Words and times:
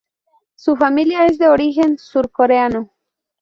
Su 0.55 0.75
familia 0.77 1.27
es 1.27 1.37
de 1.37 1.47
origen 1.47 1.99
surcoreano. 1.99 2.89